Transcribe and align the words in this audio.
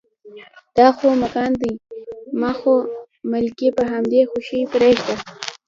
دا 0.77 0.87
خو 0.95 1.05
ملکان 1.19 1.51
دي، 1.61 1.71
ما 2.41 2.51
خو 2.59 2.73
ملکي 3.31 3.69
په 3.77 3.83
همدې 3.91 4.21
خوشې 4.29 4.59
پرېنښوده. 4.73 5.15